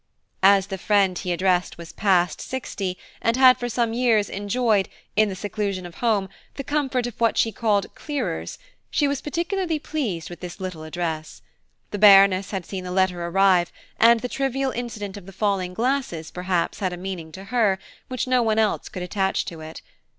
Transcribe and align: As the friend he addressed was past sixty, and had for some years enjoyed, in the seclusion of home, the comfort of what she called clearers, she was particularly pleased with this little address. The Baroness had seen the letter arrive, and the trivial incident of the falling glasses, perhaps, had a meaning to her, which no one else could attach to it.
As 0.41 0.65
the 0.65 0.79
friend 0.79 1.15
he 1.15 1.31
addressed 1.31 1.77
was 1.77 1.93
past 1.93 2.41
sixty, 2.41 2.97
and 3.21 3.37
had 3.37 3.59
for 3.59 3.69
some 3.69 3.93
years 3.93 4.31
enjoyed, 4.31 4.89
in 5.15 5.29
the 5.29 5.35
seclusion 5.35 5.85
of 5.85 5.93
home, 6.01 6.27
the 6.55 6.63
comfort 6.63 7.05
of 7.05 7.21
what 7.21 7.37
she 7.37 7.51
called 7.51 7.93
clearers, 7.93 8.57
she 8.89 9.07
was 9.07 9.21
particularly 9.21 9.77
pleased 9.77 10.27
with 10.27 10.39
this 10.39 10.59
little 10.59 10.81
address. 10.83 11.43
The 11.91 11.99
Baroness 11.99 12.49
had 12.49 12.65
seen 12.65 12.83
the 12.83 12.89
letter 12.89 13.23
arrive, 13.23 13.71
and 13.99 14.21
the 14.21 14.27
trivial 14.27 14.71
incident 14.71 15.17
of 15.17 15.27
the 15.27 15.31
falling 15.31 15.75
glasses, 15.75 16.31
perhaps, 16.31 16.79
had 16.79 16.93
a 16.93 16.97
meaning 16.97 17.31
to 17.33 17.43
her, 17.53 17.77
which 18.07 18.25
no 18.25 18.41
one 18.41 18.57
else 18.57 18.89
could 18.89 19.03
attach 19.03 19.45
to 19.45 19.59
it. 19.61 19.83